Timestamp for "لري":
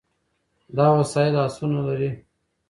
1.87-2.11